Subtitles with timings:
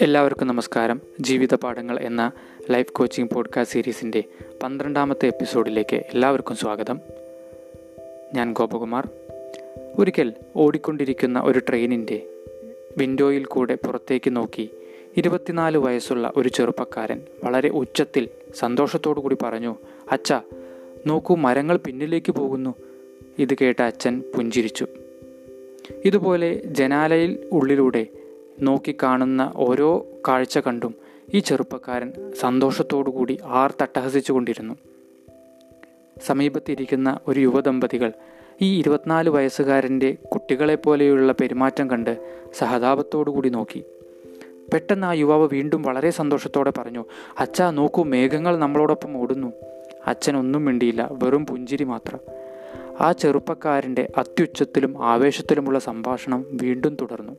[0.00, 1.00] എല്ലാവർക്കും നമസ്കാരം.
[1.20, 2.32] ജീവിത പാഠങ്ങൾ എന്ന
[2.70, 4.24] ലൈഫ് കോച്ചിങ് പോഡ്കാസ്റ്റ് സീരീസിന്റെ
[4.62, 7.00] പന്ത്രണ്ടാമത്തെ എപ്പിസോഡിലേക്ക് എല്ലാവർക്കും സ്വാഗതം.
[8.34, 9.08] ഞാൻ ഗോപകുമാർ.
[9.98, 12.26] ഒരിക്കൽ ഓടിക്കൊണ്ടിരിക്കുന്ന ഒരു ട്രെയിനിന്റെ
[12.96, 14.70] വിൻഡോയിൽ കൂടെ പുറത്തേക്ക് നോക്കി
[15.16, 19.76] ഇരുപത്തിനാല് വയസ്സുള്ള ഒരു ചെറുപ്പക്കാരൻ വളരെ ഉച്ചത്തിൽ സന്തോഷത്തോടു കൂടി പറഞ്ഞു
[20.12, 20.32] അച്ഛ
[21.06, 22.74] നോക്കൂ മരങ്ങൾ പിന്നിലേക്ക് പോകുന്നു.
[23.38, 24.86] ഇത് കേട്ട അച്ഛൻ പുഞ്ചിരിച്ചു.
[26.04, 28.06] ഇതുപോലെ ജനാലയിൽ ഉള്ളിലൂടെ
[28.60, 30.94] നോക്കിക്കാണുന്ന ഓരോ കാഴ്ച കണ്ടും
[31.34, 34.74] ഈ ചെറുപ്പക്കാരൻ സന്തോഷത്തോടുകൂടി ആർ തട്ടഹസിച്ചു കൊണ്ടിരുന്നു
[36.26, 38.12] സമീപത്തിരിക്കുന്ന ഒരു യുവദമ്പതികൾ
[38.62, 43.84] ഈ ഇരുപത്തിനാല് വയസ്സുകാരന്റെ കുട്ടികളെപ്പോലെയുള്ള പെരുമാറ്റം കണ്ട് സഹതാപത്തോടുകൂടി നോക്കി.
[44.72, 47.04] പെട്ടെന്ന് ആ യുവാവ് വീണ്ടും വളരെ സന്തോഷത്തോടെ പറഞ്ഞു
[47.38, 49.52] അച്ഛാ നോക്കൂ മേഘങ്ങൾ നമ്മളോടൊപ്പം ഓടുന്നു.
[50.06, 52.35] അച്ഛൻ ഒന്നും മിണ്ടിയില്ല വെറും പുഞ്ചിരി മാത്രം.
[53.00, 57.32] ആ ചെറുപ്പക്കാരന്റെ അത്യുച്ചത്തിലും ആവേശത്തിലുമുള്ള സംഭാഷണം വീണ്ടും തുടർന്നു.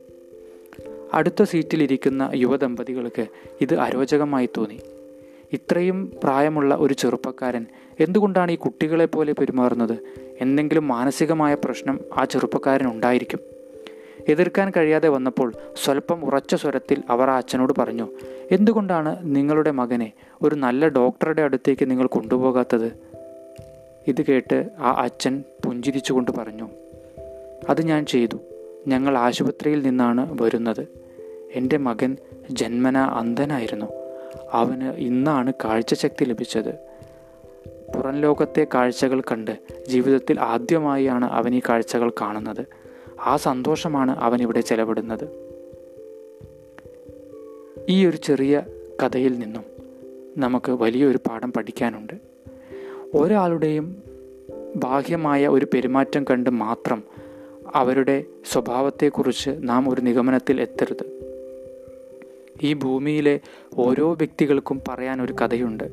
[1.14, 3.26] അടുത്ത സീറ്റിലിരിക്കുന്ന യുവദമ്പതികൾക്ക്
[3.60, 4.80] ഇത് അരോചകമായി തോന്നി.
[5.52, 7.66] ഇത്രയും പ്രായമുള്ള ഒരു ചെറുപ്പക്കാരൻ
[8.00, 9.98] എന്തുകൊണ്ടാണ് ഈ കുട്ടികളെ പോലെ പെരുമാറുന്നത്?
[10.40, 13.40] എന്തെങ്കിലും മാനസികമായ പ്രശ്നം ആ ചെറുപ്പക്കാരൻ ഉണ്ടായിരിക്കും.
[14.28, 15.52] എതിർക്കാൻ കഴിയാതെ വന്നപ്പോൾ
[15.84, 18.08] സ്വല്പം ഉറച്ച സ്വരത്തിൽ അവർ ആ അച്ഛനോട് പറഞ്ഞു
[18.50, 20.12] എന്തുകൊണ്ടാണ് നിങ്ങളുടെ മകനെ
[20.42, 23.07] ഒരു നല്ല ഡോക്ടറുടെ അടുത്തേക്ക് നിങ്ങൾ കൊണ്ടുപോകാത്തത്?
[24.08, 26.68] ഇത് കേട്ട് ആ അച്ഛൻ പുഞ്ചിരിച്ചുകൊണ്ട് പറഞ്ഞു
[27.68, 28.36] അത് ഞാൻ ചെയ്തു.
[28.86, 30.86] ഞങ്ങൾ ആശുപത്രിയിൽ നിന്നാണ് വരുന്നത്.
[31.54, 32.16] എന്റെ മകൻ
[32.50, 33.86] ജന്മന അന്ധനായിരുന്നു.
[34.52, 36.70] അവന് ഇന്നാണ് കാഴ്ചശക്തി ലഭിച്ചത്.
[37.94, 42.66] പുറം ലോകത്തെ കാഴ്ചകൾ കണ്ട് ജീവിതത്തിൽ ആദ്യമായാണ് അവൻ ഈ കാഴ്ചകൾ കാണുന്നത്.
[43.20, 45.28] ആ സന്തോഷമാണ് അവൻ ഇവിടെ ചെലവിടുന്നത്.
[47.88, 48.62] ഈ ഒരു ചെറിയ
[49.04, 49.64] കഥയിൽ നിന്നും
[50.38, 52.37] നമുക്ക് വലിയൊരു പാഠം പഠിക്കാനുണ്ട്.
[53.14, 54.02] ഒരാളുടെയും
[54.76, 57.02] ബാഹ്യമായ ഒരു പെരുമാറ്റം കണ്ട് മാത്രം
[57.74, 61.26] അവരുടെ സ്വഭാവത്തെക്കുറിച്ച് നാം ഒരു നിഗമനത്തിൽ എത്തരുത്.
[62.62, 63.40] ഈ ഭൂമിയിലെ
[63.74, 65.84] ഓരോ വ്യക്തികൾക്കും പറയാൻ ഒരു കഥയുണ്ട്.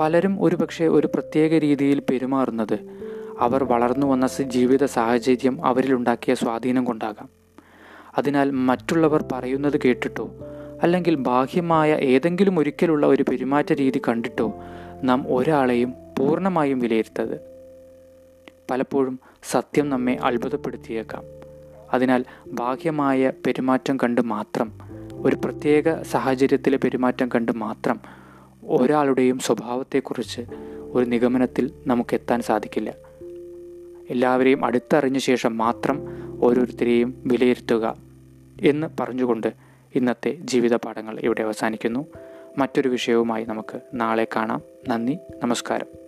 [0.00, 2.78] പലരും ഒരുപക്ഷെ ഒരു പ്രത്യേക രീതിയിൽ പെരുമാറുന്നത്
[3.38, 7.28] അവർ വളർന്നു വന്ന ജീവിത സാഹചര്യം അവരിലുണ്ടാക്കിയ സ്വാധീനം കൊണ്ടാകാം.
[8.18, 10.30] അതിനാൽ മറ്റുള്ളവർ പറയുന്നത് കേട്ടിട്ടോ
[10.82, 14.54] അല്ലെങ്കിൽ ബാഹ്യമായ ഏതെങ്കിലും ഒരിക്കലുള്ള ഒരു പെരുമാറ്റ രീതി കണ്ടിട്ടോ
[15.02, 17.40] നാം ഒരാളെയും പൂർണമായും വിലയിരുത്തത്
[18.70, 19.20] പലപ്പോഴും
[19.50, 21.24] സത്യം നമ്മെ അത്ഭുതപ്പെടുത്തിയേക്കാം.
[21.92, 24.72] അതിനാൽ ബാഹ്യമായ പെരുമാറ്റം കണ്ട് മാത്രം
[25.12, 28.00] ഒരു പ്രത്യേക സാഹചര്യത്തിലെ പെരുമാറ്റം കണ്ട് മാത്രം
[28.66, 30.40] ഒരാളുടെയും സ്വഭാവത്തെക്കുറിച്ച്
[30.92, 32.94] ഒരു നിഗമനത്തിൽ നമുക്ക് എത്താൻ സാധിക്കില്ല.
[34.10, 35.98] എല്ലാവരെയും അടുത്തറിഞ്ഞ ശേഷം മാത്രം
[36.44, 37.96] ഓരോരുത്തരെയും വിലയിരുത്തുക
[38.62, 39.52] എന്ന് പറഞ്ഞുകൊണ്ട്
[39.94, 42.06] ഇന്നത്തെ ജീവിത പാഠങ്ങൾ ഇവിടെ അവസാനിക്കുന്നു.
[42.58, 44.62] മറ്റൊരു വിഷയവുമായി നമുക്ക് നാളെ കാണാം.
[44.88, 46.01] നന്ദി നമസ്കാരം.